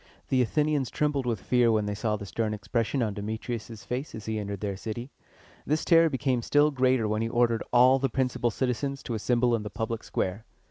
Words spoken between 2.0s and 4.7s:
the stern expression on Demetrius' face as he entered